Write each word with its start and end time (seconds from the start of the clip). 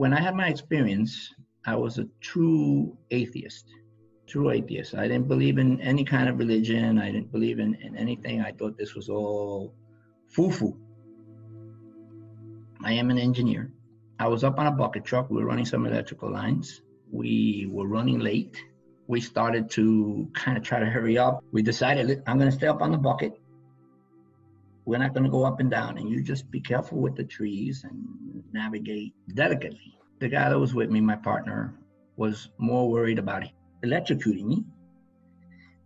when 0.00 0.14
I 0.14 0.20
had 0.20 0.34
my 0.34 0.48
experience, 0.48 1.34
I 1.66 1.76
was 1.76 1.98
a 1.98 2.06
true 2.22 2.96
atheist. 3.10 3.66
True 4.26 4.50
atheist. 4.50 4.94
I 4.94 5.06
didn't 5.06 5.28
believe 5.28 5.58
in 5.58 5.78
any 5.82 6.04
kind 6.04 6.26
of 6.30 6.38
religion. 6.38 6.98
I 6.98 7.12
didn't 7.12 7.30
believe 7.30 7.58
in, 7.58 7.74
in 7.74 7.98
anything. 7.98 8.40
I 8.40 8.52
thought 8.52 8.78
this 8.78 8.94
was 8.94 9.10
all 9.10 9.74
foo 10.26 10.50
foo. 10.50 10.74
I 12.82 12.94
am 12.94 13.10
an 13.10 13.18
engineer. 13.18 13.72
I 14.18 14.26
was 14.26 14.42
up 14.42 14.58
on 14.58 14.68
a 14.68 14.70
bucket 14.70 15.04
truck. 15.04 15.28
We 15.28 15.36
were 15.36 15.44
running 15.44 15.66
some 15.66 15.84
electrical 15.84 16.32
lines. 16.32 16.80
We 17.12 17.68
were 17.70 17.86
running 17.86 18.20
late. 18.20 18.56
We 19.06 19.20
started 19.20 19.68
to 19.72 20.30
kind 20.32 20.56
of 20.56 20.64
try 20.64 20.80
to 20.80 20.86
hurry 20.86 21.18
up. 21.18 21.44
We 21.52 21.60
decided, 21.60 22.22
I'm 22.26 22.38
going 22.38 22.50
to 22.50 22.56
stay 22.56 22.68
up 22.68 22.80
on 22.80 22.92
the 22.92 23.02
bucket. 23.10 23.34
We're 24.90 24.98
not 24.98 25.14
going 25.14 25.22
to 25.22 25.30
go 25.30 25.44
up 25.44 25.60
and 25.60 25.70
down. 25.70 25.98
And 25.98 26.10
you 26.10 26.20
just 26.20 26.50
be 26.50 26.60
careful 26.60 26.98
with 26.98 27.14
the 27.14 27.22
trees 27.22 27.84
and 27.84 28.42
navigate 28.52 29.14
delicately. 29.34 29.96
The 30.18 30.28
guy 30.28 30.48
that 30.48 30.58
was 30.58 30.74
with 30.74 30.90
me, 30.90 31.00
my 31.00 31.14
partner, 31.14 31.78
was 32.16 32.48
more 32.58 32.90
worried 32.90 33.20
about 33.20 33.44
electrocuting 33.84 34.46
me 34.46 34.64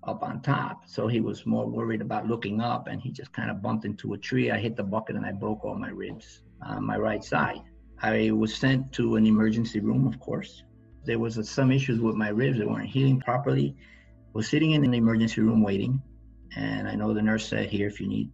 up 0.04 0.22
on 0.22 0.40
top. 0.40 0.84
So 0.86 1.06
he 1.06 1.20
was 1.20 1.44
more 1.44 1.66
worried 1.66 2.00
about 2.00 2.26
looking 2.26 2.62
up 2.62 2.86
and 2.86 2.98
he 2.98 3.10
just 3.10 3.30
kind 3.34 3.50
of 3.50 3.60
bumped 3.60 3.84
into 3.84 4.14
a 4.14 4.16
tree. 4.16 4.50
I 4.50 4.56
hit 4.56 4.74
the 4.74 4.82
bucket 4.82 5.16
and 5.16 5.26
I 5.26 5.32
broke 5.32 5.66
all 5.66 5.74
my 5.74 5.90
ribs 5.90 6.42
on 6.62 6.82
my 6.86 6.96
right 6.96 7.22
side. 7.22 7.60
I 8.00 8.30
was 8.30 8.54
sent 8.54 8.90
to 8.92 9.16
an 9.16 9.26
emergency 9.26 9.80
room, 9.80 10.06
of 10.06 10.18
course. 10.18 10.62
There 11.04 11.18
was 11.18 11.36
a, 11.36 11.44
some 11.44 11.70
issues 11.70 12.00
with 12.00 12.16
my 12.16 12.30
ribs 12.30 12.56
that 12.56 12.70
weren't 12.70 12.88
healing 12.88 13.20
properly. 13.20 13.76
Was 14.32 14.48
sitting 14.48 14.70
in 14.70 14.82
an 14.82 14.94
emergency 14.94 15.42
room 15.42 15.62
waiting, 15.62 16.02
and 16.56 16.88
I 16.88 16.94
know 16.94 17.12
the 17.12 17.22
nurse 17.22 17.46
said, 17.46 17.68
"Here, 17.68 17.86
if 17.86 18.00
you 18.00 18.08
need 18.08 18.30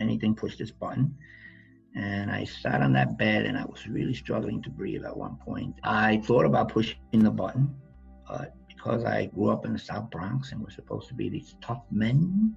anything, 0.00 0.34
push 0.34 0.56
this 0.56 0.70
button." 0.70 1.16
And 1.94 2.30
I 2.30 2.44
sat 2.44 2.82
on 2.82 2.92
that 2.92 3.16
bed, 3.16 3.46
and 3.46 3.56
I 3.56 3.64
was 3.64 3.88
really 3.88 4.14
struggling 4.14 4.62
to 4.62 4.70
breathe 4.70 5.04
at 5.04 5.16
one 5.16 5.36
point. 5.36 5.74
I 5.82 6.18
thought 6.18 6.44
about 6.44 6.68
pushing 6.68 6.98
the 7.12 7.30
button, 7.30 7.74
but 8.28 8.54
because 8.68 9.04
I 9.04 9.26
grew 9.26 9.48
up 9.48 9.64
in 9.64 9.72
the 9.72 9.78
South 9.78 10.10
Bronx 10.10 10.52
and 10.52 10.60
we're 10.60 10.70
supposed 10.70 11.08
to 11.08 11.14
be 11.14 11.28
these 11.28 11.56
tough 11.60 11.82
men, 11.90 12.54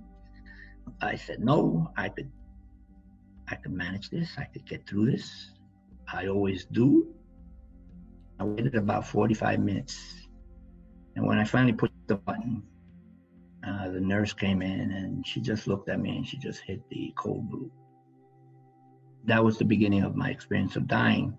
I 1.02 1.16
said 1.16 1.40
no. 1.40 1.92
I 1.96 2.10
could 2.10 2.32
I 3.48 3.56
could 3.56 3.72
manage 3.72 4.10
this. 4.10 4.30
I 4.38 4.46
could 4.46 4.66
get 4.66 4.88
through 4.88 5.12
this. 5.12 5.52
I 6.12 6.28
always 6.28 6.66
do. 6.66 7.16
I 8.40 8.44
waited 8.44 8.76
about 8.76 9.08
45 9.08 9.60
minutes. 9.60 10.28
And 11.16 11.26
when 11.26 11.40
I 11.40 11.44
finally 11.44 11.74
pushed 11.74 11.94
the 12.08 12.16
button, 12.16 12.64
uh, 13.66 13.90
the 13.90 14.00
nurse 14.00 14.34
came 14.34 14.62
in 14.62 14.92
and 14.92 15.26
she 15.26 15.42
just 15.42 15.68
looked 15.68 15.90
at 15.90 16.00
me 16.00 16.18
and 16.18 16.28
she 16.28 16.38
just 16.38 16.62
hit 16.62 16.82
the 16.90 17.14
code 17.18 17.50
blue. 17.50 17.72
That 19.26 19.44
was 19.44 19.58
the 19.58 19.66
beginning 19.66 20.04
of 20.04 20.16
my 20.16 20.30
experience 20.30 20.76
of 20.76 20.88
dying. 20.88 21.38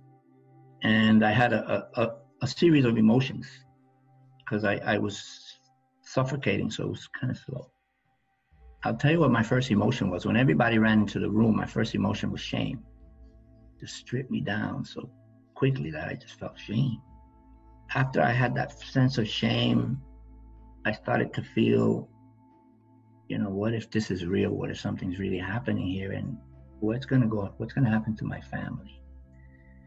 And 0.82 1.24
I 1.24 1.32
had 1.32 1.52
a, 1.52 1.88
a, 1.94 2.16
a 2.42 2.46
series 2.46 2.84
of 2.84 2.98
emotions 2.98 3.46
because 4.38 4.64
I, 4.64 4.76
I 4.76 4.98
was 4.98 5.58
suffocating, 6.02 6.70
so 6.70 6.84
it 6.84 6.90
was 6.90 7.08
kind 7.08 7.30
of 7.30 7.38
slow. 7.38 7.70
I'll 8.82 8.96
tell 8.96 9.12
you 9.12 9.20
what 9.20 9.30
my 9.30 9.42
first 9.42 9.70
emotion 9.70 10.10
was. 10.10 10.26
When 10.26 10.36
everybody 10.36 10.78
ran 10.78 11.00
into 11.00 11.20
the 11.20 11.30
room, 11.30 11.56
my 11.56 11.66
first 11.66 11.94
emotion 11.94 12.30
was 12.30 12.40
shame. 12.40 12.82
Just 13.78 13.96
stripped 13.96 14.30
me 14.30 14.40
down 14.40 14.84
so 14.84 15.10
quickly 15.54 15.90
that 15.90 16.08
I 16.08 16.14
just 16.14 16.38
felt 16.38 16.58
shame. 16.58 17.00
After 17.94 18.22
I 18.22 18.32
had 18.32 18.54
that 18.54 18.78
sense 18.78 19.18
of 19.18 19.28
shame, 19.28 20.00
I 20.84 20.92
started 20.92 21.34
to 21.34 21.42
feel, 21.42 22.08
you 23.28 23.38
know, 23.38 23.50
what 23.50 23.74
if 23.74 23.90
this 23.90 24.10
is 24.10 24.24
real? 24.24 24.50
What 24.50 24.70
if 24.70 24.80
something's 24.80 25.18
really 25.18 25.38
happening 25.38 25.86
here? 25.86 26.12
And 26.12 26.38
what's 26.80 27.06
going 27.06 27.22
to 27.22 27.28
go, 27.28 27.52
what's 27.58 27.72
going 27.72 27.84
to 27.84 27.90
happen 27.90 28.16
to 28.16 28.24
my 28.24 28.40
family? 28.40 29.02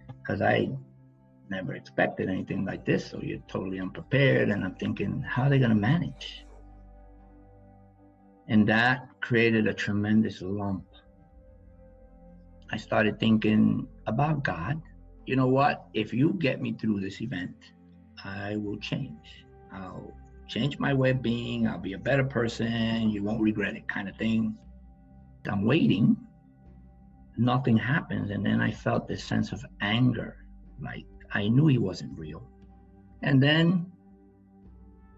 Because 0.08 0.42
I 0.42 0.70
never 1.50 1.74
expected 1.74 2.30
anything 2.30 2.64
like 2.66 2.86
this. 2.86 3.10
So 3.10 3.20
you're 3.22 3.40
totally 3.48 3.80
unprepared. 3.80 4.50
And 4.50 4.64
I'm 4.64 4.76
thinking, 4.76 5.22
how 5.28 5.44
are 5.44 5.50
they 5.50 5.60
going 5.60 5.72
to 5.72 5.76
manage? 5.76 6.46
And 8.48 8.68
that 8.68 9.08
created 9.22 9.68
a 9.68 9.74
tremendous 9.74 10.42
lump. 10.42 10.86
I 12.72 12.78
started 12.78 13.20
thinking 13.20 13.88
about 14.06 14.44
God. 14.44 14.82
You 15.26 15.38
know 15.38 15.48
what? 15.48 15.86
If 15.94 16.14
you 16.14 16.34
get 16.34 16.62
me 16.62 16.74
through 16.74 17.00
this 17.00 17.22
event, 17.22 17.56
I 18.24 18.58
will 18.58 18.78
change. 18.78 19.46
I'll 19.74 20.14
change 20.53 20.78
my 20.78 20.94
way 20.94 21.09
of 21.09 21.22
being. 21.22 21.68
I'll 21.68 21.80
be 21.80 21.94
a 21.94 21.97
better 21.97 22.24
person. 22.24 23.09
You 23.09 23.24
won't 23.24 23.41
regret 23.41 23.75
it, 23.75 23.88
kind 23.88 24.08
of 24.08 24.16
thing. 24.18 24.56
I'm 25.50 25.66
waiting. 25.66 26.16
Nothing 27.38 27.75
happens. 27.75 28.30
And 28.30 28.46
then 28.46 28.62
I 28.62 28.72
felt 28.72 29.08
this 29.08 29.24
sense 29.24 29.52
of 29.52 29.66
anger. 29.81 30.38
Like 30.80 31.06
I 31.34 31.47
knew 31.47 31.68
he 31.68 31.80
wasn't 31.80 32.18
real. 32.18 32.47
And 33.24 33.41
then 33.41 33.91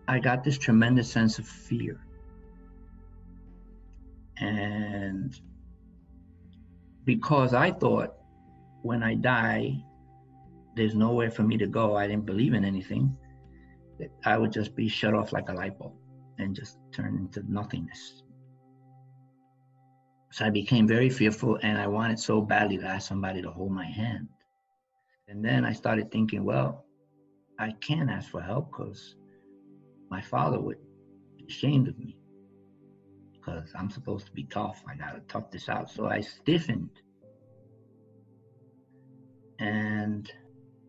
I 0.07 0.19
got 0.19 0.44
this 0.44 0.57
tremendous 0.57 1.12
sense 1.12 1.38
of 1.38 1.46
fear. 1.46 2.00
And 4.38 5.38
because 7.03 7.53
I 7.53 7.72
thought 7.72 8.16
when 8.84 9.03
I 9.03 9.16
die, 9.16 9.84
there's 10.75 10.96
nowhere 10.96 11.31
for 11.31 11.44
me 11.44 11.57
to 11.57 11.67
go, 11.67 11.96
I 11.96 12.07
didn't 12.07 12.25
believe 12.25 12.53
in 12.53 12.63
anything, 12.63 13.17
I 14.25 14.38
would 14.38 14.51
just 14.51 14.75
be 14.75 14.88
shut 14.88 15.13
off 15.13 15.31
like 15.33 15.50
a 15.50 15.53
light 15.53 15.78
bulb 15.78 15.94
and 16.38 16.56
just 16.56 16.78
turn 16.91 17.16
into 17.16 17.44
nothingness. 17.51 18.23
So 20.31 20.45
I 20.45 20.50
became 20.50 20.88
very 20.88 21.09
fearful 21.09 21.57
and 21.61 21.78
I 21.78 21.88
wanted 21.88 22.19
so 22.19 22.41
badly 22.41 22.78
to 22.78 22.85
ask 22.85 23.07
somebody 23.07 23.41
to 23.41 23.50
hold 23.50 23.72
my 23.72 23.85
hand. 23.85 24.28
And 25.28 25.44
then 25.44 25.63
I 25.63 25.72
started 25.73 26.11
thinking, 26.11 26.44
well, 26.44 26.85
I 27.57 27.72
can't 27.79 28.09
ask 28.09 28.29
for 28.29 28.41
help 28.41 28.69
because 28.72 29.16
my 30.09 30.22
father 30.22 30.59
would 30.59 30.78
be 31.38 31.45
ashamed 31.47 31.88
of 31.88 31.97
me 31.97 32.17
because 33.34 33.72
I'm 33.78 33.89
supposed 33.89 34.25
to 34.25 34.31
be 34.34 34.44
tough. 34.44 34.84
I 34.89 34.95
gotta 34.95 35.22
tough 35.29 35.51
this 35.51 35.69
out. 35.69 35.89
So 35.89 36.07
I 36.07 36.19
stiffened 36.22 36.89
and 39.59 40.29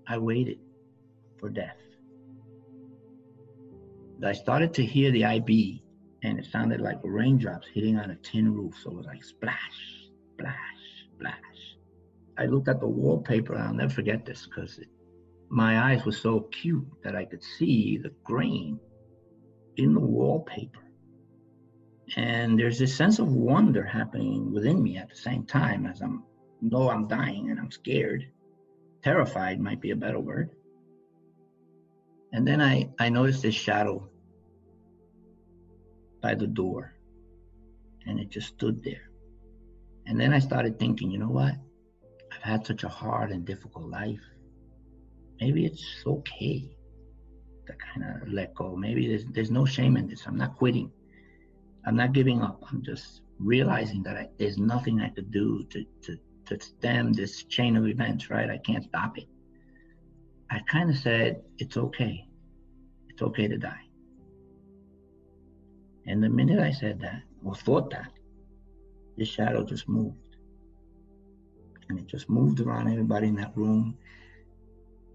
I 0.08 0.18
waited 0.18 0.58
for 1.38 1.48
death. 1.48 1.76
I 4.24 4.32
started 4.32 4.72
to 4.74 4.84
hear 4.84 5.10
the 5.10 5.24
IV 5.24 5.80
and 6.22 6.38
it 6.38 6.46
sounded 6.46 6.80
like 6.80 6.98
raindrops 7.02 7.68
hitting 7.72 7.98
on 7.98 8.10
a 8.10 8.16
tin 8.16 8.52
roof. 8.52 8.74
So 8.82 8.90
it 8.90 8.96
was 8.96 9.06
like 9.06 9.22
splash, 9.24 10.08
splash, 10.34 10.56
splash. 11.14 11.76
I 12.38 12.46
looked 12.46 12.68
at 12.68 12.80
the 12.80 12.88
wallpaper 12.88 13.54
and 13.54 13.62
I'll 13.62 13.74
never 13.74 13.92
forget 13.92 14.24
this 14.24 14.46
because 14.46 14.80
my 15.48 15.92
eyes 15.92 16.04
were 16.04 16.12
so 16.12 16.38
acute 16.38 16.86
that 17.02 17.14
I 17.14 17.24
could 17.24 17.42
see 17.42 17.98
the 17.98 18.12
grain 18.24 18.80
in 19.76 19.94
the 19.94 20.00
wallpaper 20.00 20.86
and 22.14 22.58
there's 22.58 22.78
this 22.78 22.94
sense 22.94 23.18
of 23.18 23.32
wonder 23.32 23.82
happening 23.84 24.52
within 24.52 24.82
me 24.82 24.96
at 24.96 25.08
the 25.08 25.16
same 25.16 25.44
time 25.44 25.86
as 25.86 26.00
i'm 26.00 26.22
know 26.62 26.88
i'm 26.88 27.08
dying 27.08 27.50
and 27.50 27.58
i'm 27.58 27.70
scared 27.70 28.24
terrified 29.02 29.60
might 29.60 29.80
be 29.80 29.90
a 29.90 29.96
better 29.96 30.20
word 30.20 30.50
and 32.36 32.46
then 32.46 32.60
i 32.60 32.88
i 32.98 33.08
noticed 33.08 33.42
this 33.42 33.54
shadow 33.54 34.08
by 36.22 36.34
the 36.34 36.46
door 36.46 36.92
and 38.06 38.20
it 38.20 38.28
just 38.28 38.48
stood 38.48 38.82
there 38.84 39.10
and 40.06 40.20
then 40.20 40.32
i 40.32 40.38
started 40.38 40.78
thinking 40.78 41.10
you 41.10 41.18
know 41.18 41.34
what 41.40 41.54
i've 42.32 42.42
had 42.42 42.64
such 42.64 42.84
a 42.84 42.88
hard 42.88 43.32
and 43.32 43.44
difficult 43.44 43.86
life 43.86 44.26
maybe 45.40 45.66
it's 45.66 45.84
okay 46.06 46.70
to 47.66 47.72
kind 47.86 48.04
of 48.08 48.28
let 48.28 48.54
go 48.54 48.76
maybe 48.76 49.08
there's 49.08 49.24
there's 49.32 49.50
no 49.50 49.64
shame 49.66 49.96
in 49.96 50.06
this 50.06 50.24
i'm 50.26 50.36
not 50.36 50.56
quitting 50.56 50.92
I'm 51.86 51.96
not 51.96 52.12
giving 52.12 52.42
up. 52.42 52.62
I'm 52.70 52.82
just 52.82 53.22
realizing 53.38 54.02
that 54.02 54.16
I, 54.16 54.28
there's 54.38 54.58
nothing 54.58 55.00
I 55.00 55.10
could 55.10 55.30
do 55.30 55.64
to, 55.70 55.84
to, 56.02 56.18
to 56.46 56.60
stem 56.60 57.12
this 57.12 57.44
chain 57.44 57.76
of 57.76 57.86
events, 57.86 58.28
right? 58.28 58.50
I 58.50 58.58
can't 58.58 58.84
stop 58.84 59.16
it. 59.16 59.28
I 60.50 60.60
kind 60.68 60.90
of 60.90 60.96
said, 60.96 61.42
it's 61.58 61.76
okay. 61.76 62.26
It's 63.16 63.22
okay 63.22 63.48
to 63.48 63.56
die. 63.56 63.80
And 66.06 66.22
the 66.22 66.28
minute 66.28 66.60
I 66.60 66.70
said 66.70 67.00
that, 67.00 67.22
or 67.42 67.54
thought 67.54 67.88
that, 67.88 68.12
the 69.16 69.24
shadow 69.24 69.64
just 69.64 69.88
moved. 69.88 70.36
And 71.88 71.98
it 71.98 72.08
just 72.08 72.28
moved 72.28 72.60
around 72.60 72.92
everybody 72.92 73.28
in 73.28 73.36
that 73.36 73.56
room. 73.56 73.96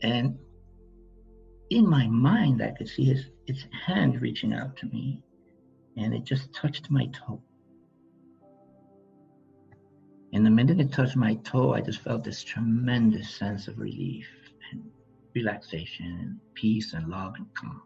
And 0.01 0.39
in 1.69 1.87
my 1.87 2.07
mind, 2.07 2.63
I 2.63 2.71
could 2.71 2.89
see 2.89 3.03
his, 3.03 3.27
its 3.45 3.67
hand 3.85 4.19
reaching 4.19 4.51
out 4.51 4.75
to 4.77 4.87
me 4.87 5.21
and 5.95 6.11
it 6.11 6.23
just 6.23 6.51
touched 6.55 6.89
my 6.89 7.05
toe. 7.05 7.39
And 10.33 10.43
the 10.43 10.49
minute 10.49 10.79
it 10.79 10.91
touched 10.91 11.15
my 11.15 11.35
toe, 11.43 11.75
I 11.75 11.81
just 11.81 11.99
felt 11.99 12.23
this 12.23 12.43
tremendous 12.43 13.29
sense 13.35 13.67
of 13.67 13.77
relief 13.77 14.27
and 14.71 14.89
relaxation 15.35 16.17
and 16.19 16.39
peace 16.55 16.93
and 16.93 17.07
love 17.07 17.35
and 17.37 17.45
calm. 17.53 17.83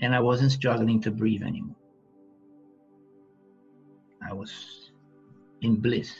And 0.00 0.14
I 0.14 0.20
wasn't 0.20 0.52
struggling 0.52 1.00
to 1.02 1.10
breathe 1.10 1.42
anymore. 1.42 1.76
I 4.28 4.32
was 4.32 4.92
in 5.62 5.76
bliss. 5.76 6.12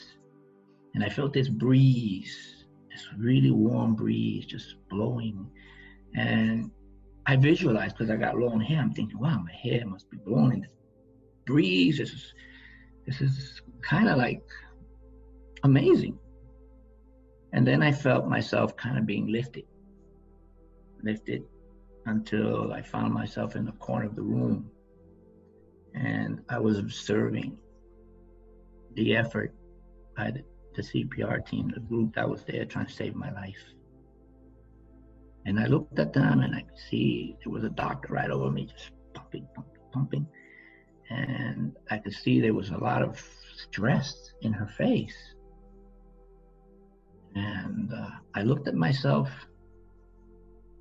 And 0.95 1.05
I 1.05 1.09
felt 1.09 1.33
this 1.33 1.49
breeze 1.49 2.61
this 2.91 3.07
really 3.17 3.51
warm 3.51 3.95
breeze 3.95 4.47
just 4.47 4.77
blowing. 4.89 5.51
And 6.15 6.71
I 7.27 7.37
visualized 7.37 7.97
because 7.97 8.11
I 8.11 8.17
got 8.17 8.39
long 8.39 8.61
hair. 8.61 8.81
I'm 8.81 8.93
thinking, 8.93 9.19
wow, 9.19 9.39
my 9.39 9.53
hair 9.53 9.87
must 9.87 10.11
be 10.11 10.19
blowing 10.19 10.53
in 10.55 10.61
this 10.63 10.73
breeze. 11.47 11.99
This 11.99 12.11
is 12.11 12.35
this 13.07 13.21
is 13.21 13.63
kind 13.83 14.09
of 14.09 14.19
like 14.19 14.43
amazing. 15.63 16.19
And 17.53 17.67
then 17.67 17.83
I 17.83 17.93
felt 17.93 18.27
myself 18.27 18.77
kind 18.77 18.99
of 18.99 19.07
being 19.07 19.27
lifted, 19.27 19.65
lifted 21.03 21.43
until 22.07 22.73
I 22.73 22.83
found 22.83 23.13
myself 23.13 23.57
in 23.57 23.65
the 23.65 23.73
corner 23.73 24.07
of 24.07 24.17
the 24.17 24.23
room. 24.23 24.71
And 25.95 26.41
I 26.49 26.59
was 26.59 26.79
observing 26.79 27.59
the 28.95 29.17
effort 29.17 29.55
by 30.17 30.31
the, 30.31 30.45
the 30.75 30.83
CPR 30.83 31.47
team, 31.47 31.71
the 31.75 31.81
group 31.81 32.15
that 32.15 32.29
was 32.29 32.45
there 32.45 32.65
trying 32.65 32.87
to 32.87 32.93
save 32.93 33.15
my 33.15 33.33
life. 33.33 33.63
And 35.47 35.59
I 35.59 35.67
looked 35.67 35.99
at 35.99 36.13
them 36.13 36.41
and 36.41 36.55
I 36.55 36.61
could 36.63 36.79
see 36.91 37.37
there 37.43 37.53
was 37.53 37.65
a 37.65 37.71
doctor 37.71 38.13
right 38.13 38.31
over 38.31 38.51
me, 38.51 38.67
just 38.67 38.91
pumping, 39.15 39.47
pumping, 39.55 39.83
pumping. 39.93 40.27
And 41.09 41.77
I 41.91 41.99
could 41.99 42.13
see 42.13 42.41
there 42.41 42.55
was 42.55 42.71
a 42.71 42.79
lot 42.79 43.03
of 43.03 43.21
stress 43.57 44.33
in 44.43 44.53
her 44.53 44.67
face. 44.67 45.17
And 47.35 47.93
uh, 47.93 48.11
I 48.35 48.43
looked 48.43 48.69
at 48.69 48.75
myself 48.75 49.31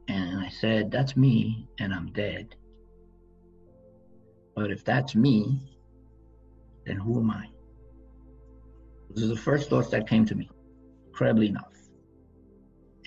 and 0.09 0.39
I 0.39 0.49
said, 0.49 0.91
That's 0.91 1.15
me, 1.15 1.67
and 1.79 1.93
I'm 1.93 2.11
dead. 2.11 2.55
But 4.55 4.71
if 4.71 4.83
that's 4.83 5.15
me, 5.15 5.61
then 6.85 6.97
who 6.97 7.19
am 7.19 7.29
I? 7.29 7.45
This 9.11 9.23
is 9.23 9.29
the 9.29 9.37
first 9.37 9.69
thoughts 9.69 9.89
that 9.89 10.09
came 10.09 10.25
to 10.25 10.35
me, 10.35 10.49
incredibly 11.07 11.47
enough. 11.47 11.73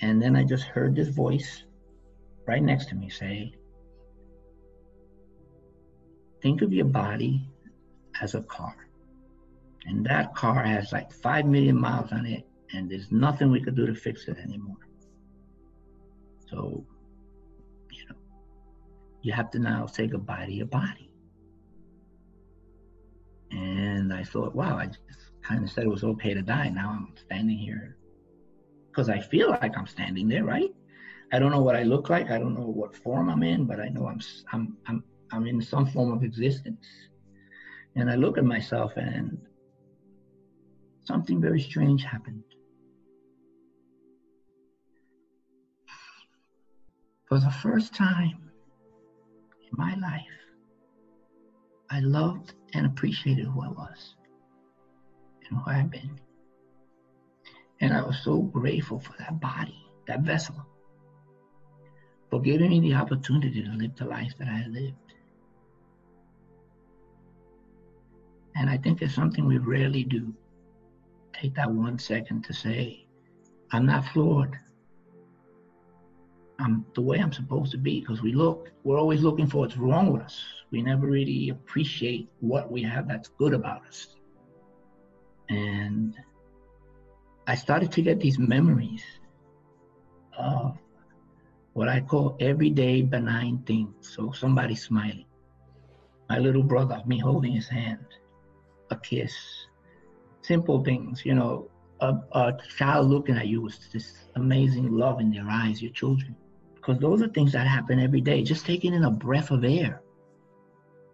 And 0.01 0.21
then 0.21 0.35
I 0.35 0.43
just 0.43 0.63
heard 0.63 0.95
this 0.95 1.09
voice 1.09 1.63
right 2.47 2.63
next 2.63 2.87
to 2.89 2.95
me 2.95 3.09
say, 3.09 3.53
Think 6.41 6.61
of 6.61 6.73
your 6.73 6.85
body 6.85 7.47
as 8.21 8.35
a 8.35 8.41
car. 8.41 8.75
And 9.85 10.05
that 10.05 10.33
car 10.35 10.63
has 10.63 10.91
like 10.93 11.11
5 11.11 11.45
million 11.45 11.79
miles 11.79 12.13
on 12.13 12.25
it, 12.25 12.45
and 12.73 12.89
there's 12.89 13.11
nothing 13.11 13.51
we 13.51 13.61
could 13.61 13.75
do 13.75 13.85
to 13.85 13.93
fix 13.93 14.27
it 14.29 14.37
anymore. 14.37 14.77
So, 16.49 16.85
you 19.23 19.31
have 19.31 19.49
to 19.51 19.59
now 19.59 19.85
say 19.85 20.05
goodbye 20.05 20.45
to 20.45 20.51
your 20.51 20.67
body. 20.67 21.09
And 23.51 24.13
I 24.13 24.23
thought, 24.23 24.53
wow, 24.53 24.77
I 24.77 24.87
just 24.87 25.31
kind 25.41 25.63
of 25.63 25.71
said 25.71 25.85
it 25.85 25.89
was 25.89 26.03
okay 26.03 26.33
to 26.33 26.41
die. 26.41 26.69
Now 26.69 26.89
I'm 26.89 27.13
standing 27.15 27.57
here 27.57 27.97
because 28.91 29.09
I 29.09 29.19
feel 29.19 29.49
like 29.49 29.77
I'm 29.77 29.87
standing 29.87 30.27
there, 30.27 30.43
right? 30.43 30.69
I 31.31 31.39
don't 31.39 31.51
know 31.51 31.61
what 31.61 31.75
I 31.75 31.83
look 31.83 32.09
like. 32.09 32.29
I 32.29 32.37
don't 32.37 32.53
know 32.53 32.67
what 32.67 32.97
form 32.97 33.29
I'm 33.29 33.43
in, 33.43 33.65
but 33.65 33.79
I 33.79 33.87
know 33.87 34.07
I'm 34.07 34.19
I'm 34.51 34.77
I'm 34.87 35.03
I'm 35.31 35.47
in 35.47 35.61
some 35.61 35.85
form 35.85 36.11
of 36.11 36.23
existence. 36.23 36.85
And 37.95 38.11
I 38.11 38.15
look 38.15 38.37
at 38.37 38.43
myself 38.43 38.91
and 38.97 39.37
something 41.05 41.39
very 41.39 41.61
strange 41.61 42.03
happened. 42.03 42.43
For 47.29 47.39
the 47.39 47.51
first 47.51 47.95
time 47.95 48.52
my 49.77 49.95
life, 49.95 50.21
I 51.89 51.99
loved 51.99 52.53
and 52.73 52.85
appreciated 52.85 53.45
who 53.45 53.63
I 53.63 53.69
was 53.69 54.15
and 55.49 55.59
who 55.59 55.69
I've 55.69 55.91
been. 55.91 56.19
And 57.81 57.93
I 57.93 58.01
was 58.01 58.19
so 58.23 58.41
grateful 58.41 58.99
for 58.99 59.13
that 59.19 59.39
body, 59.39 59.85
that 60.07 60.21
vessel, 60.21 60.55
for 62.29 62.41
giving 62.41 62.69
me 62.69 62.79
the 62.79 62.93
opportunity 62.93 63.63
to 63.63 63.71
live 63.71 63.95
the 63.95 64.05
life 64.05 64.33
that 64.39 64.47
I 64.47 64.65
lived. 64.67 64.97
And 68.55 68.69
I 68.69 68.77
think 68.77 69.01
it's 69.01 69.15
something 69.15 69.45
we 69.45 69.57
rarely 69.57 70.03
do. 70.03 70.33
Take 71.33 71.55
that 71.55 71.69
one 71.69 71.97
second 71.99 72.43
to 72.45 72.53
say, 72.53 73.05
I'm 73.71 73.85
not 73.85 74.05
flawed. 74.05 74.57
I'm 76.59 76.85
the 76.93 77.01
way 77.01 77.19
I'm 77.19 77.33
supposed 77.33 77.71
to 77.71 77.77
be 77.77 77.99
because 77.99 78.21
we 78.21 78.33
look, 78.33 78.71
we're 78.83 78.99
always 78.99 79.21
looking 79.21 79.47
for 79.47 79.59
what's 79.59 79.77
wrong 79.77 80.11
with 80.11 80.21
us. 80.21 80.43
We 80.71 80.81
never 80.81 81.07
really 81.07 81.49
appreciate 81.49 82.29
what 82.39 82.71
we 82.71 82.83
have 82.83 83.07
that's 83.07 83.29
good 83.29 83.53
about 83.53 83.85
us. 83.85 84.15
And 85.49 86.15
I 87.47 87.55
started 87.55 87.91
to 87.93 88.01
get 88.01 88.19
these 88.19 88.39
memories 88.39 89.03
of 90.37 90.77
what 91.73 91.89
I 91.89 91.99
call 92.01 92.37
everyday 92.39 93.01
benign 93.01 93.63
things. 93.65 93.93
So 94.15 94.31
somebody 94.31 94.75
smiling, 94.75 95.25
my 96.29 96.39
little 96.39 96.63
brother, 96.63 97.01
me 97.05 97.19
holding 97.19 97.53
his 97.53 97.67
hand, 97.67 98.05
a 98.91 98.95
kiss, 98.95 99.33
simple 100.41 100.83
things, 100.83 101.25
you 101.25 101.33
know, 101.33 101.69
a, 101.99 102.15
a 102.33 102.57
child 102.77 103.09
looking 103.09 103.37
at 103.37 103.47
you 103.47 103.61
with 103.61 103.91
this 103.91 104.25
amazing 104.35 104.91
love 104.91 105.19
in 105.19 105.31
their 105.31 105.47
eyes, 105.49 105.81
your 105.81 105.91
children. 105.91 106.35
Because 106.83 106.99
those 106.99 107.21
are 107.21 107.29
things 107.29 107.53
that 107.53 107.65
happen 107.65 107.97
every 107.97 108.19
day. 108.19 108.43
Just 108.43 108.65
taking 108.65 108.93
in 108.93 109.05
a 109.05 109.11
breath 109.11 109.51
of 109.51 109.63
air. 109.63 110.01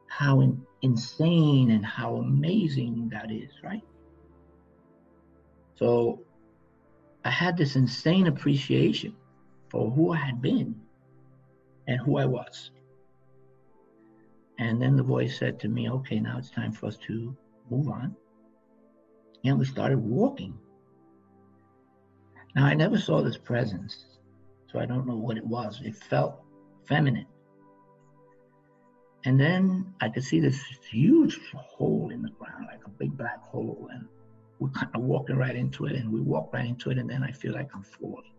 How 0.07 0.41
in, 0.41 0.65
insane 0.81 1.69
and 1.69 1.85
how 1.85 2.15
amazing 2.15 3.09
that 3.09 3.29
is, 3.31 3.51
right? 3.63 3.83
So 5.75 6.21
I 7.23 7.29
had 7.29 7.55
this 7.55 7.75
insane 7.75 8.25
appreciation 8.25 9.15
for 9.69 9.91
who 9.91 10.11
I 10.11 10.17
had 10.17 10.41
been 10.41 10.75
and 11.87 11.99
who 11.99 12.17
I 12.17 12.25
was. 12.25 12.71
And 14.57 14.81
then 14.81 14.95
the 14.95 15.03
voice 15.03 15.37
said 15.37 15.59
to 15.59 15.67
me, 15.67 15.87
okay, 15.89 16.19
now 16.19 16.39
it's 16.39 16.49
time 16.49 16.71
for 16.71 16.87
us 16.87 16.97
to 17.07 17.37
move 17.69 17.89
on. 17.89 18.15
And 19.45 19.59
we 19.59 19.65
started 19.65 19.99
walking. 19.99 20.57
Now, 22.55 22.65
I 22.65 22.73
never 22.73 22.97
saw 22.97 23.21
this 23.21 23.37
presence, 23.37 24.05
so 24.71 24.79
I 24.79 24.85
don't 24.85 25.07
know 25.07 25.15
what 25.15 25.37
it 25.37 25.45
was. 25.45 25.81
It 25.83 25.95
felt 25.95 26.41
feminine. 26.85 27.25
And 29.25 29.39
then 29.39 29.93
I 29.99 30.09
could 30.09 30.23
see 30.23 30.39
this 30.39 30.61
huge 30.89 31.39
hole 31.55 32.09
in 32.13 32.21
the 32.21 32.29
ground, 32.29 32.67
like 32.71 32.85
a 32.85 32.89
big 32.89 33.17
black 33.17 33.41
hole. 33.43 33.89
And 33.91 34.05
we're 34.59 34.69
kind 34.69 34.91
of 34.95 35.01
walking 35.01 35.35
right 35.37 35.55
into 35.55 35.85
it 35.85 35.95
and 35.95 36.11
we 36.11 36.21
walk 36.21 36.53
right 36.53 36.65
into 36.65 36.91
it 36.91 36.97
and 36.97 37.09
then 37.09 37.23
I 37.23 37.31
feel 37.31 37.53
like 37.53 37.69
I'm 37.73 37.83
falling. 37.83 38.33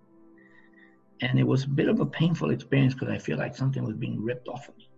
And 1.20 1.38
it 1.38 1.46
was 1.46 1.64
a 1.64 1.68
bit 1.68 1.88
of 1.88 2.00
a 2.00 2.06
painful 2.06 2.50
experience 2.50 2.94
because 2.94 3.08
I 3.08 3.18
feel 3.18 3.36
like 3.36 3.54
something 3.54 3.84
was 3.84 3.96
being 3.96 4.22
ripped 4.22 4.48
off 4.48 4.68
of 4.68 4.76
me. 4.78 4.88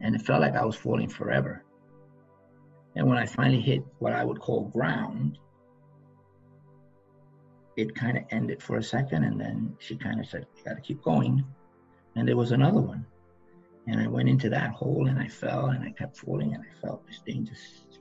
And 0.00 0.14
it 0.14 0.22
felt 0.22 0.40
like 0.40 0.54
I 0.54 0.64
was 0.64 0.76
falling 0.76 1.08
forever. 1.08 1.64
And 2.94 3.06
when 3.06 3.18
I 3.18 3.26
finally 3.26 3.60
hit 3.60 3.82
what 3.98 4.14
I 4.14 4.24
would 4.24 4.40
call 4.40 4.64
ground, 4.68 5.38
it 7.76 7.94
kind 7.94 8.16
of 8.16 8.24
ended 8.30 8.62
for 8.62 8.76
a 8.76 8.82
second 8.82 9.24
and 9.24 9.40
then 9.40 9.76
she 9.78 9.96
kind 9.96 10.18
of 10.18 10.26
said, 10.26 10.46
You 10.56 10.64
gotta 10.64 10.80
keep 10.80 11.02
going. 11.02 11.44
And 12.16 12.26
there 12.26 12.36
was 12.36 12.52
another 12.52 12.80
one. 12.80 13.04
And 13.86 14.00
I 14.00 14.06
went 14.06 14.28
into 14.28 14.48
that 14.50 14.70
hole 14.70 15.06
and 15.06 15.18
I 15.18 15.28
fell 15.28 15.66
and 15.66 15.84
I 15.84 15.90
kept 15.90 16.16
falling 16.16 16.54
and 16.54 16.64
I 16.64 16.86
felt 16.86 17.06
this 17.06 17.20
thing 17.24 17.44
just 17.44 18.00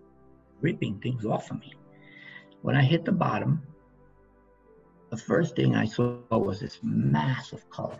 ripping 0.61 0.99
things 0.99 1.25
off 1.25 1.51
of 1.51 1.59
me. 1.59 1.73
When 2.61 2.75
I 2.75 2.81
hit 2.81 3.05
the 3.05 3.11
bottom, 3.11 3.61
the 5.11 5.17
first 5.17 5.55
thing 5.55 5.75
I 5.75 5.85
saw 5.85 6.17
was 6.31 6.59
this 6.59 6.79
mass 6.81 7.51
of 7.51 7.69
color. 7.69 7.99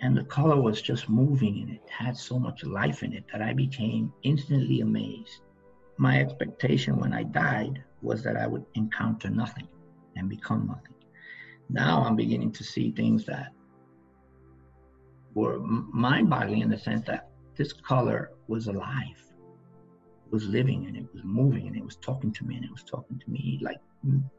And 0.00 0.16
the 0.16 0.24
color 0.24 0.60
was 0.60 0.82
just 0.82 1.08
moving 1.08 1.62
and 1.62 1.70
it 1.70 1.82
had 1.88 2.16
so 2.16 2.38
much 2.38 2.64
life 2.64 3.02
in 3.02 3.12
it 3.12 3.24
that 3.32 3.40
I 3.40 3.52
became 3.52 4.12
instantly 4.22 4.80
amazed. 4.80 5.40
My 5.96 6.20
expectation 6.20 6.98
when 6.98 7.12
I 7.12 7.22
died 7.22 7.82
was 8.02 8.22
that 8.24 8.36
I 8.36 8.46
would 8.46 8.64
encounter 8.74 9.30
nothing 9.30 9.68
and 10.16 10.28
become 10.28 10.66
nothing. 10.66 10.94
Now 11.70 12.02
I'm 12.02 12.16
beginning 12.16 12.52
to 12.52 12.64
see 12.64 12.90
things 12.90 13.24
that 13.26 13.52
were 15.34 15.58
mind 15.60 16.28
boggling 16.28 16.60
in 16.60 16.70
the 16.70 16.78
sense 16.78 17.06
that 17.06 17.30
this 17.56 17.72
color 17.72 18.32
was 18.48 18.66
alive 18.66 19.24
was 20.34 20.46
living 20.48 20.86
and 20.86 20.96
it 20.96 21.06
was 21.14 21.22
moving 21.24 21.68
and 21.68 21.76
it 21.76 21.84
was 21.84 21.96
talking 21.96 22.32
to 22.32 22.44
me 22.44 22.56
and 22.56 22.64
it 22.64 22.70
was 22.70 22.82
talking 22.82 23.18
to 23.18 23.30
me 23.30 23.60
like 23.62 23.80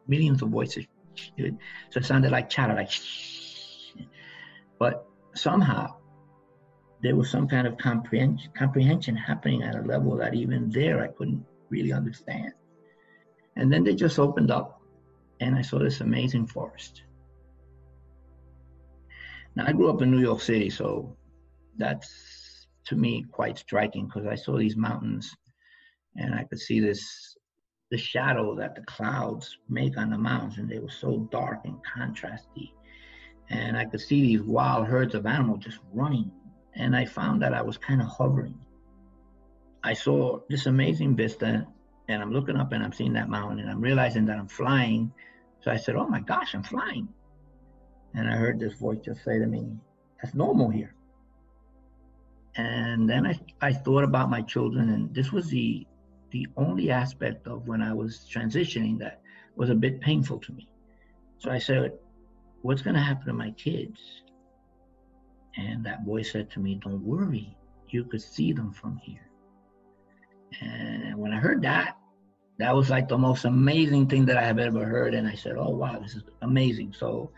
millions 0.07 0.41
of 0.41 0.49
voices. 0.49 0.85
So 1.15 1.99
it 1.99 2.05
sounded 2.05 2.31
like 2.31 2.49
chatter, 2.49 2.75
like. 2.75 2.91
But 4.77 5.07
somehow 5.35 5.95
there 7.01 7.15
was 7.15 7.29
some 7.29 7.47
kind 7.47 7.67
of 7.67 7.77
comprehension, 7.77 8.51
comprehension 8.57 9.15
happening 9.15 9.63
at 9.63 9.75
a 9.75 9.81
level 9.81 10.15
that 10.17 10.33
even 10.33 10.69
there 10.69 11.03
I 11.03 11.07
couldn't 11.07 11.45
really 11.69 11.91
understand. 11.91 12.53
And 13.55 13.71
then 13.71 13.83
they 13.83 13.95
just 13.95 14.19
opened 14.19 14.51
up 14.51 14.81
and 15.39 15.55
I 15.55 15.61
saw 15.61 15.79
this 15.79 16.01
amazing 16.01 16.47
forest. 16.47 17.03
Now 19.55 19.65
I 19.67 19.73
grew 19.73 19.89
up 19.89 20.01
in 20.01 20.11
New 20.11 20.19
York 20.19 20.41
City, 20.41 20.69
so 20.69 21.15
that's 21.77 22.67
to 22.85 22.95
me 22.95 23.25
quite 23.31 23.57
striking 23.57 24.05
because 24.05 24.27
I 24.27 24.35
saw 24.35 24.57
these 24.57 24.77
mountains 24.77 25.33
and 26.15 26.33
I 26.33 26.43
could 26.43 26.59
see 26.59 26.79
this 26.79 27.35
the 27.91 27.97
shadow 27.97 28.55
that 28.55 28.75
the 28.75 28.81
clouds 28.81 29.57
make 29.69 29.97
on 29.97 30.09
the 30.09 30.17
mountains 30.17 30.57
and 30.57 30.69
they 30.69 30.79
were 30.79 30.89
so 30.89 31.27
dark 31.31 31.59
and 31.65 31.77
contrasty. 31.85 32.71
And 33.49 33.77
I 33.77 33.85
could 33.85 34.01
see 34.01 34.21
these 34.21 34.41
wild 34.41 34.87
herds 34.87 35.15
of 35.15 35.25
animals 35.25 35.63
just 35.63 35.79
running. 35.93 36.31
And 36.73 36.95
I 36.95 37.05
found 37.05 37.41
that 37.41 37.53
I 37.53 37.61
was 37.61 37.77
kind 37.77 38.01
of 38.01 38.07
hovering. 38.07 38.59
I 39.83 39.93
saw 39.93 40.39
this 40.49 40.65
amazing 40.65 41.15
vista 41.15 41.67
and 42.07 42.21
I'm 42.21 42.31
looking 42.31 42.57
up 42.57 42.71
and 42.71 42.83
I'm 42.83 42.93
seeing 42.93 43.13
that 43.13 43.29
mountain 43.29 43.59
and 43.59 43.69
I'm 43.69 43.81
realizing 43.81 44.25
that 44.25 44.37
I'm 44.37 44.47
flying. 44.47 45.11
So 45.61 45.71
I 45.71 45.77
said, 45.77 45.95
Oh 45.95 46.07
my 46.07 46.19
gosh, 46.19 46.53
I'm 46.55 46.63
flying. 46.63 47.07
And 48.13 48.29
I 48.29 48.35
heard 48.35 48.59
this 48.59 48.73
voice 48.73 48.99
just 49.03 49.23
say 49.23 49.39
to 49.39 49.45
me, 49.45 49.77
That's 50.21 50.35
normal 50.35 50.69
here. 50.69 50.95
And 52.55 53.09
then 53.09 53.25
I, 53.25 53.39
I 53.61 53.73
thought 53.73 54.03
about 54.03 54.29
my 54.29 54.41
children, 54.41 54.89
and 54.89 55.13
this 55.13 55.31
was 55.31 55.49
the 55.49 55.85
the 56.31 56.47
only 56.57 56.89
aspect 56.89 57.47
of 57.47 57.67
when 57.67 57.81
I 57.81 57.93
was 57.93 58.27
transitioning 58.29 58.99
that 58.99 59.21
was 59.55 59.69
a 59.69 59.75
bit 59.75 60.01
painful 60.01 60.39
to 60.39 60.51
me. 60.51 60.67
So 61.37 61.49
I 61.49 61.59
said, 61.59 61.93
What's 62.65 62.81
going 62.81 62.95
to 62.95 62.99
happen 62.99 63.27
to 63.27 63.33
my 63.33 63.51
kids? 63.51 63.99
And 65.55 65.85
that 65.85 66.03
boy 66.03 66.23
said 66.23 66.49
to 66.49 66.59
me, 66.59 66.79
Don't 66.83 67.03
worry, 67.03 67.55
you 67.89 68.05
could 68.05 68.23
see 68.23 68.53
them 68.53 68.73
from 68.73 68.97
here. 68.97 69.29
And 70.61 71.15
when 71.15 71.31
I 71.31 71.37
heard 71.37 71.61
that, 71.61 71.95
that 72.57 72.75
was 72.75 72.89
like 72.89 73.07
the 73.07 73.19
most 73.19 73.45
amazing 73.45 74.07
thing 74.07 74.25
that 74.25 74.37
I 74.37 74.41
have 74.41 74.57
ever 74.57 74.83
heard. 74.83 75.13
And 75.13 75.27
I 75.27 75.35
said, 75.35 75.57
Oh, 75.59 75.69
wow, 75.69 75.99
this 75.99 76.15
is 76.15 76.23
amazing. 76.41 76.95
So 76.97 77.29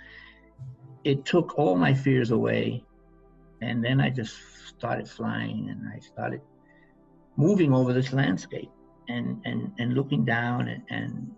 it 1.03 1.25
took 1.25 1.59
all 1.59 1.75
my 1.75 1.93
fears 1.93 2.31
away. 2.31 2.85
And 3.61 3.83
then 3.83 3.99
I 3.99 4.09
just 4.09 4.37
started 4.65 5.09
flying 5.09 5.69
and 5.69 5.89
I 5.93 5.99
started 5.99 6.39
moving 7.35 7.73
over 7.73 7.91
this 7.91 8.13
landscape 8.13 8.71
and, 9.09 9.41
and, 9.43 9.73
and 9.77 9.93
looking 9.93 10.23
down 10.23 10.69
and, 10.69 10.83
and 10.89 11.35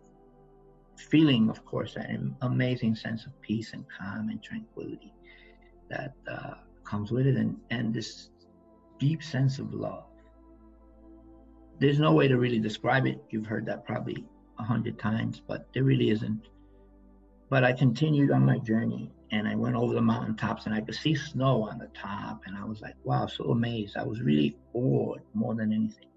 feeling, 1.00 1.50
of 1.50 1.66
course, 1.66 1.96
an 1.96 2.36
amazing 2.42 2.96
sense 2.96 3.26
of 3.26 3.40
peace 3.42 3.74
and 3.74 3.86
calm 3.90 4.30
and 4.30 4.42
tranquility 4.44 5.14
that 5.90 6.14
uh, 6.32 6.56
comes 6.84 7.12
with 7.12 7.26
it 7.28 7.36
and, 7.36 7.58
and 7.70 7.94
this 7.94 8.30
deep 9.00 9.24
sense 9.24 9.60
of 9.60 9.74
love 9.74 10.10
there's 11.80 12.00
no 12.00 12.12
way 12.12 12.28
to 12.28 12.38
really 12.38 12.60
describe 12.60 13.08
it. 13.08 13.24
You've 13.30 13.46
heard 13.46 13.66
that 13.66 13.86
probably 13.86 14.26
a 14.60 14.64
hundred 14.64 15.00
times, 15.00 15.42
but 15.46 15.68
there 15.74 15.84
really 15.84 16.10
isn't. 16.10 16.48
But 17.50 17.64
I 17.64 17.74
continued 17.74 18.32
on 18.32 18.46
my 18.46 18.60
journey 18.60 19.12
and 19.32 19.48
I 19.48 19.56
went 19.56 19.76
over 19.76 19.94
the 19.94 20.02
mountaintops 20.02 20.66
and 20.66 20.76
I 20.76 20.82
could 20.82 20.96
see 20.96 21.16
snow 21.16 21.64
on 21.64 21.80
the 21.80 21.88
top. 21.88 22.42
And 22.46 22.58
I 22.58 22.66
was 22.66 22.82
like, 22.82 22.96
wow, 23.04 23.28
so 23.28 23.46
amazed. 23.46 23.98
I 23.98 24.04
was 24.04 24.22
really 24.22 24.58
awed 24.74 25.22
more 25.34 25.56
than 25.56 25.72
anything. 25.72 26.10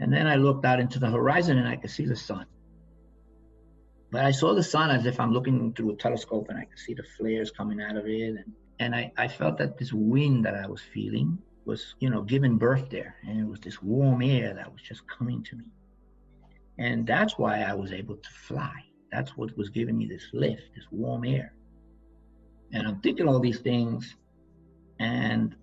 And 0.00 0.12
then 0.12 0.26
I 0.26 0.36
looked 0.36 0.64
out 0.64 0.78
into 0.78 1.00
the 1.00 1.10
horizon 1.10 1.58
and 1.58 1.68
I 1.68 1.76
could 1.76 1.90
see 1.90 2.06
the 2.06 2.16
sun. 2.16 2.46
But 4.10 4.24
I 4.24 4.30
saw 4.30 4.54
the 4.54 4.62
sun 4.62 4.90
as 4.90 5.04
if 5.04 5.20
I'm 5.20 5.32
looking 5.32 5.72
through 5.74 5.92
a 5.92 5.96
telescope 5.96 6.46
and 6.48 6.58
I 6.58 6.64
could 6.64 6.78
see 6.78 6.94
the 6.94 7.02
flares 7.02 7.50
coming 7.50 7.80
out 7.80 7.96
of 7.96 8.06
it. 8.06 8.36
And, 8.36 8.52
and 8.78 8.94
I, 8.94 9.12
I 9.16 9.28
felt 9.28 9.58
that 9.58 9.76
this 9.76 9.92
wind 9.92 10.44
that 10.46 10.54
I 10.54 10.66
was 10.66 10.80
feeling 10.80 11.38
was, 11.66 11.94
you 12.00 12.08
know, 12.08 12.22
giving 12.22 12.56
birth 12.56 12.88
there. 12.88 13.16
And 13.26 13.38
it 13.40 13.46
was 13.46 13.60
this 13.60 13.82
warm 13.82 14.22
air 14.22 14.54
that 14.54 14.72
was 14.72 14.80
just 14.80 15.02
coming 15.06 15.42
to 15.44 15.56
me. 15.56 15.64
And 16.78 17.06
that's 17.06 17.36
why 17.36 17.60
I 17.62 17.74
was 17.74 17.92
able 17.92 18.16
to 18.16 18.30
fly. 18.30 18.84
That's 19.12 19.36
what 19.36 19.56
was 19.58 19.68
giving 19.68 19.98
me 19.98 20.06
this 20.06 20.24
lift, 20.32 20.74
this 20.74 20.84
warm 20.90 21.24
air. 21.24 21.52
And 22.72 22.86
I'm 22.86 23.00
thinking 23.00 23.28
all 23.28 23.40
these 23.40 23.60
things. 23.60 24.16
And 24.98 25.54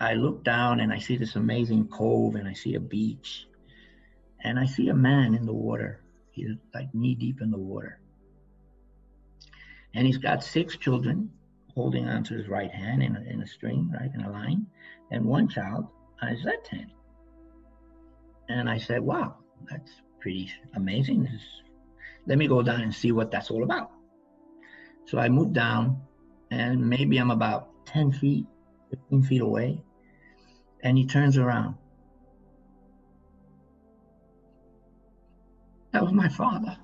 I 0.00 0.14
look 0.14 0.44
down 0.44 0.80
and 0.80 0.92
I 0.92 0.98
see 0.98 1.16
this 1.16 1.34
amazing 1.34 1.88
cove 1.88 2.36
and 2.36 2.46
I 2.46 2.52
see 2.52 2.74
a 2.74 2.80
beach. 2.80 3.46
And 4.40 4.58
I 4.58 4.66
see 4.66 4.88
a 4.88 4.94
man 4.94 5.34
in 5.34 5.46
the 5.46 5.52
water. 5.52 6.03
He's 6.34 6.50
like 6.74 6.92
knee 6.94 7.14
deep 7.14 7.40
in 7.40 7.50
the 7.50 7.58
water. 7.58 8.00
And 9.94 10.06
he's 10.06 10.18
got 10.18 10.42
six 10.42 10.76
children 10.76 11.30
holding 11.74 12.08
onto 12.08 12.36
his 12.36 12.48
right 12.48 12.70
hand 12.70 13.02
in 13.02 13.16
a, 13.16 13.20
in 13.20 13.40
a 13.40 13.46
string, 13.46 13.92
right, 13.98 14.10
in 14.12 14.22
a 14.22 14.30
line 14.30 14.66
and 15.10 15.24
one 15.24 15.48
child 15.48 15.86
on 16.20 16.28
his 16.28 16.44
left 16.44 16.66
hand. 16.68 16.90
And 18.48 18.68
I 18.68 18.78
said, 18.78 19.00
wow, 19.00 19.36
that's 19.70 19.92
pretty 20.20 20.50
amazing. 20.74 21.28
Let 22.26 22.38
me 22.38 22.48
go 22.48 22.62
down 22.62 22.80
and 22.80 22.94
see 22.94 23.12
what 23.12 23.30
that's 23.30 23.50
all 23.50 23.62
about. 23.62 23.92
So 25.06 25.18
I 25.18 25.28
moved 25.28 25.54
down, 25.54 26.00
and 26.50 26.88
maybe 26.88 27.18
I'm 27.18 27.30
about 27.30 27.86
10 27.86 28.12
feet, 28.12 28.46
15 28.90 29.22
feet 29.22 29.40
away, 29.40 29.80
and 30.82 30.98
he 30.98 31.06
turns 31.06 31.38
around. 31.38 31.76
That 35.94 36.02
was 36.02 36.12
my 36.12 36.28
father. 36.28 36.76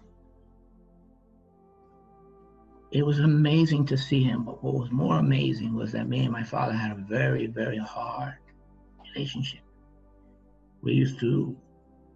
It 2.92 3.04
was 3.04 3.18
amazing 3.18 3.84
to 3.86 3.98
see 3.98 4.22
him, 4.22 4.44
but 4.44 4.62
what 4.62 4.74
was 4.74 4.92
more 4.92 5.18
amazing 5.18 5.74
was 5.74 5.90
that 5.92 6.08
me 6.08 6.20
and 6.20 6.32
my 6.32 6.44
father 6.44 6.72
had 6.72 6.92
a 6.92 7.04
very, 7.08 7.48
very 7.48 7.78
hard 7.78 8.34
relationship. 9.12 9.62
We 10.82 10.92
used 10.92 11.18
to 11.20 11.56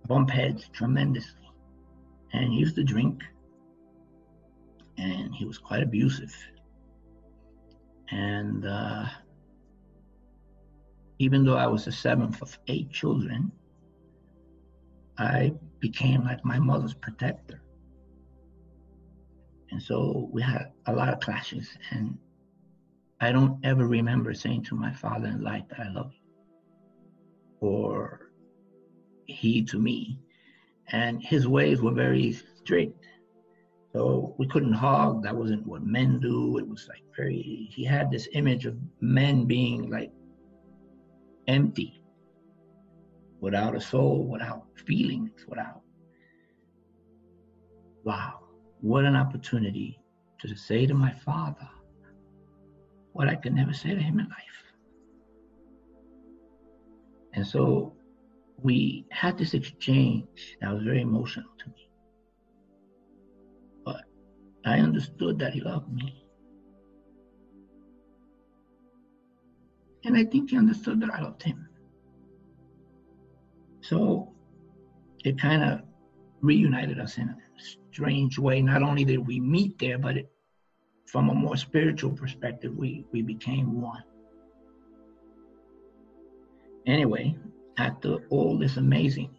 bump 0.07 0.31
heads 0.31 0.71
tremendously. 0.73 1.51
And 2.33 2.53
he 2.53 2.61
used 2.61 2.77
to 2.77 2.85
drink, 2.85 3.23
and 4.97 5.35
he 5.35 5.45
was 5.45 5.59
quite 5.59 5.83
abusive. 5.83 6.35
And 8.13 8.67
uh, 8.67 9.07
even 11.19 11.45
though 11.45 11.57
I 11.57 11.67
was 11.67 11.87
the 11.87 11.93
seventh 11.93 12.41
of 12.41 12.57
eight 12.69 12.93
children, 12.93 13.51
I 15.19 15.55
became 15.89 16.25
like 16.25 16.43
my 16.47 16.59
mother's 16.59 16.95
protector. 16.95 17.61
And 19.71 19.83
so 19.83 20.31
we 20.33 20.41
had 20.41 20.73
a 20.87 20.93
lot 20.95 21.13
of 21.13 21.21
clashes. 21.21 21.69
And 21.91 22.17
I 23.21 23.33
don't 23.33 23.59
ever 23.63 23.87
remember 23.87 24.33
saying 24.33 24.63
to 24.65 24.75
my 24.77 24.95
father 24.95 25.29
in 25.29 25.43
life 25.43 25.65
that 25.69 25.81
I 25.81 25.91
love 25.91 26.13
you, 26.15 27.69
or 27.69 28.31
he 29.27 29.63
to 29.65 29.79
me. 29.79 30.19
And 30.89 31.23
his 31.23 31.47
ways 31.47 31.83
were 31.83 31.93
very 31.93 32.33
strict. 32.33 33.05
So 33.93 34.35
we 34.39 34.47
couldn't 34.47 34.73
hug. 34.73 35.23
That 35.23 35.37
wasn't 35.37 35.67
what 35.67 35.83
men 35.85 36.19
do. 36.19 36.57
It 36.57 36.67
was 36.67 36.89
like 36.89 37.05
very, 37.15 37.69
he 37.71 37.85
had 37.85 38.11
this 38.11 38.27
image 38.33 38.65
of 38.65 38.75
men 39.03 39.45
being 39.45 39.91
like 39.91 40.13
empty, 41.47 42.01
without 43.45 43.77
a 43.77 43.81
soul, 43.81 44.27
without 44.27 44.65
feelings, 44.87 45.45
without. 45.47 45.83
Wow. 48.03 48.41
What 48.81 49.05
an 49.05 49.17
opportunity 49.17 50.01
to 50.41 50.57
say 50.57 50.87
to 50.87 50.95
my 50.95 51.13
father 51.13 51.69
what 53.13 53.29
I 53.29 53.35
could 53.35 53.55
never 53.55 53.75
say 53.75 53.91
to 53.91 54.01
him 54.01 54.19
in 54.19 54.29
life. 54.31 54.61
And 57.35 57.47
so 57.47 57.93
we 58.63 59.05
had 59.11 59.37
this 59.37 59.53
exchange 59.53 60.57
that 60.63 60.73
was 60.73 60.83
very 60.83 61.03
emotional 61.03 61.51
to 61.59 61.67
me. 61.67 61.91
But 63.85 64.05
I 64.65 64.79
understood 64.79 65.39
that 65.41 65.53
he 65.53 65.61
loved 65.61 65.93
me. 65.93 66.25
And 70.05 70.17
I 70.17 70.25
think 70.25 70.49
he 70.49 70.57
understood 70.57 70.99
that 71.01 71.13
I 71.13 71.21
loved 71.21 71.43
him. 71.43 71.69
So 73.89 74.33
it 75.25 75.39
kind 75.39 75.63
of 75.63 75.83
reunited 76.41 76.99
us 76.99 77.19
in 77.19 77.29
a 77.29 77.37
strange 77.93 78.39
way. 78.39 78.63
Not 78.63 78.83
only 78.83 79.05
did 79.05 79.19
we 79.19 79.41
meet 79.41 79.79
there, 79.79 79.99
but 79.99 80.17
it, 80.17 80.31
from 81.07 81.29
a 81.29 81.35
more 81.35 81.57
spiritual 81.57 82.11
perspective, 82.11 82.75
we, 82.75 83.05
we 83.13 83.21
became 83.21 83.83
one. 83.83 84.03
Anyway, 86.87 87.37
after 87.77 88.19
all 88.31 88.59
this 88.59 88.79
amazing 88.79 89.31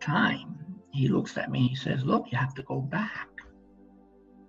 time, 0.00 0.56
he 0.92 1.08
looks 1.08 1.36
at 1.36 1.50
me 1.50 1.60
and 1.60 1.68
he 1.68 1.76
says, 1.76 2.04
Look, 2.04 2.26
you 2.32 2.38
have 2.38 2.54
to 2.54 2.62
go 2.62 2.80
back. 2.80 3.28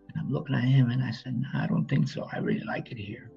And 0.08 0.18
I'm 0.18 0.32
looking 0.32 0.56
at 0.56 0.64
him 0.64 0.92
and 0.92 1.04
I 1.04 1.12
said, 1.12 1.36
No, 1.42 1.48
I 1.54 1.68
don't 1.68 1.88
think 1.88 2.08
so. 2.08 2.30
I 2.32 2.38
really 2.38 2.64
like 2.66 2.92
it 2.92 2.98
here. 2.98 3.32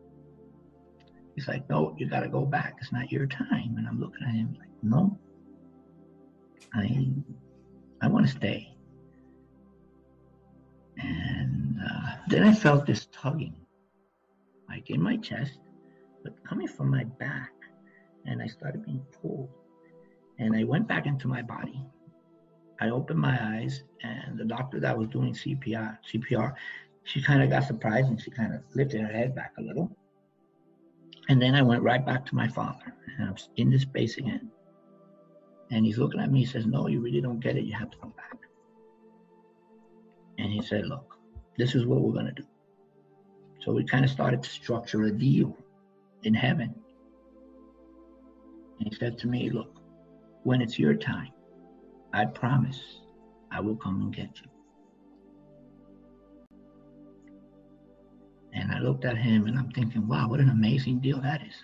He's 1.34 1.48
like, 1.48 1.68
No, 1.68 1.94
you 1.98 2.08
got 2.08 2.20
to 2.20 2.28
go 2.28 2.46
back. 2.46 2.76
It's 2.80 2.92
not 2.92 3.10
your 3.10 3.26
time. 3.26 3.74
And 3.78 3.88
I'm 3.88 4.00
looking 4.00 4.22
at 4.26 4.34
him 4.34 4.56
like, 4.58 4.68
No, 4.84 5.18
I, 6.74 7.08
I 8.02 8.08
want 8.08 8.26
to 8.26 8.32
stay. 8.32 8.76
And 10.98 11.78
uh, 11.80 12.16
then 12.28 12.42
I 12.42 12.52
felt 12.52 12.84
this 12.84 13.08
tugging, 13.10 13.54
like 14.68 14.90
in 14.90 15.02
my 15.02 15.16
chest, 15.16 15.58
but 16.22 16.34
coming 16.44 16.68
from 16.68 16.90
my 16.90 17.04
back. 17.04 17.52
And 18.26 18.42
I 18.42 18.46
started 18.46 18.84
being 18.84 19.02
pulled. 19.22 19.48
And 20.38 20.54
I 20.54 20.64
went 20.64 20.86
back 20.86 21.06
into 21.06 21.28
my 21.28 21.40
body. 21.40 21.82
I 22.78 22.90
opened 22.90 23.20
my 23.20 23.38
eyes, 23.40 23.84
and 24.02 24.38
the 24.38 24.44
doctor 24.44 24.80
that 24.80 24.98
was 24.98 25.08
doing 25.08 25.32
CPR, 25.32 25.96
CPR, 26.12 26.52
she 27.04 27.22
kind 27.22 27.42
of 27.42 27.48
got 27.48 27.64
surprised 27.64 28.08
and 28.08 28.20
she 28.20 28.30
kind 28.30 28.52
of 28.52 28.60
lifted 28.74 29.00
her 29.00 29.12
head 29.12 29.34
back 29.34 29.52
a 29.58 29.62
little. 29.62 29.96
And 31.30 31.40
then 31.40 31.54
I 31.54 31.62
went 31.62 31.82
right 31.82 32.04
back 32.04 32.26
to 32.26 32.34
my 32.34 32.48
father, 32.48 32.94
and 33.18 33.30
I'm 33.30 33.36
in 33.56 33.70
this 33.70 33.82
space 33.82 34.18
again. 34.18 34.50
And 35.74 35.84
he's 35.84 35.98
looking 35.98 36.20
at 36.20 36.30
me. 36.30 36.40
He 36.40 36.46
says, 36.46 36.66
"No, 36.66 36.86
you 36.86 37.00
really 37.00 37.20
don't 37.20 37.40
get 37.40 37.56
it. 37.56 37.64
You 37.64 37.74
have 37.74 37.90
to 37.90 37.98
come 37.98 38.12
back." 38.16 38.38
And 40.38 40.52
he 40.52 40.62
said, 40.62 40.86
"Look, 40.86 41.18
this 41.58 41.74
is 41.74 41.84
what 41.84 42.00
we're 42.00 42.12
gonna 42.12 42.32
do." 42.32 42.44
So 43.58 43.72
we 43.72 43.84
kind 43.84 44.04
of 44.04 44.10
started 44.10 44.42
to 44.44 44.48
structure 44.48 45.02
a 45.02 45.10
deal 45.10 45.56
in 46.22 46.32
heaven. 46.32 46.72
And 48.78 48.88
he 48.88 48.94
said 48.94 49.18
to 49.18 49.26
me, 49.26 49.50
"Look, 49.50 49.80
when 50.44 50.62
it's 50.62 50.78
your 50.78 50.94
time, 50.94 51.32
I 52.12 52.24
promise 52.26 52.80
I 53.50 53.60
will 53.60 53.76
come 53.76 54.00
and 54.00 54.14
get 54.14 54.40
you." 54.40 54.48
And 58.52 58.70
I 58.70 58.78
looked 58.78 59.04
at 59.04 59.16
him 59.16 59.46
and 59.48 59.58
I'm 59.58 59.72
thinking, 59.72 60.06
wow, 60.06 60.28
what 60.28 60.38
an 60.38 60.50
amazing 60.50 61.00
deal 61.00 61.20
that 61.20 61.42
is. 61.42 61.56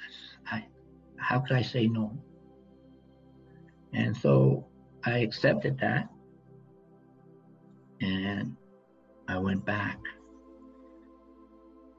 I, 0.50 0.66
how 1.16 1.38
could 1.38 1.56
I 1.56 1.62
say 1.62 1.86
no? 1.86 2.20
And 3.92 4.16
so 4.16 4.66
I 5.04 5.18
accepted 5.18 5.78
that 5.80 6.08
and 8.00 8.56
I 9.28 9.38
went 9.38 9.64
back. 9.64 9.98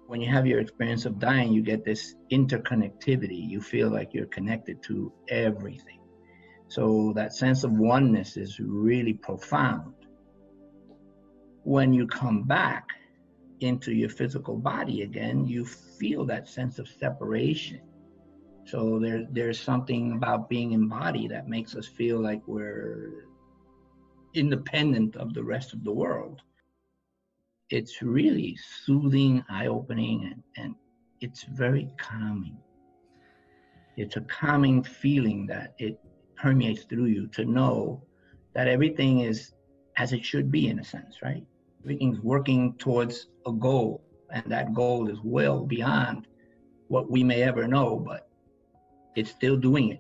When 0.08 0.20
you 0.20 0.30
have 0.30 0.46
your 0.46 0.60
experience 0.60 1.06
of 1.06 1.20
dying, 1.20 1.54
you 1.54 1.62
get 1.62 1.86
this 1.86 2.16
interconnectivity. 2.32 3.50
You 3.50 3.62
feel 3.62 3.90
like 3.90 4.14
you're 4.14 4.26
connected 4.26 4.84
to 4.84 5.14
everything. 5.30 6.00
So 6.68 7.14
that 7.16 7.34
sense 7.34 7.64
of 7.64 7.72
oneness 7.72 8.36
is 8.38 8.60
really 8.60 9.14
profound. 9.14 9.94
When 11.64 11.94
you 11.94 12.08
come 12.08 12.44
back, 12.44 12.88
into 13.62 13.94
your 13.94 14.10
physical 14.10 14.58
body 14.58 15.04
again, 15.04 15.46
you 15.48 15.66
feel 15.66 16.26
that 16.26 16.50
sense 16.50 16.80
of 16.80 16.88
separation. 16.88 17.80
So 18.66 19.00
there, 19.00 19.26
there's 19.32 19.60
something 19.60 20.14
about 20.14 20.50
being 20.50 20.72
in 20.72 20.88
body 20.88 21.28
that 21.28 21.48
makes 21.48 21.76
us 21.76 21.88
feel 21.88 22.20
like 22.20 22.42
we're 22.48 23.26
independent 24.34 25.16
of 25.16 25.34
the 25.34 25.44
rest 25.44 25.74
of 25.74 25.84
the 25.84 25.92
world. 25.92 26.42
It's 27.70 28.02
really 28.02 28.58
soothing, 28.86 29.44
eye 29.50 29.68
opening, 29.68 30.26
and, 30.26 30.44
and 30.58 30.76
it's 31.22 31.44
very 31.44 31.90
calming. 31.98 32.58
It's 33.98 34.16
a 34.16 34.22
calming 34.22 34.84
feeling 34.84 35.46
that 35.48 35.74
it 35.78 36.00
permeates 36.36 36.84
through 36.84 37.06
you 37.06 37.28
to 37.28 37.46
know 37.46 38.04
that 38.54 38.68
everything 38.68 39.22
is 39.22 39.54
as 39.98 40.14
it 40.14 40.26
should 40.26 40.52
be 40.52 40.68
in 40.68 40.80
a 40.80 40.84
sense, 40.84 41.22
right? 41.22 41.46
Everything's 41.84 42.20
working 42.22 42.74
towards 42.78 43.28
a 43.46 43.52
goal, 43.52 44.04
and 44.32 44.44
that 44.48 44.74
goal 44.74 45.10
is 45.10 45.20
well 45.24 45.66
beyond 45.66 46.28
what 46.88 47.10
we 47.10 47.24
may 47.24 47.44
ever 47.44 47.68
know, 47.68 47.98
but 47.98 48.31
it's 49.16 49.32
still 49.32 49.58
doing 49.58 49.92
it. 49.92 50.00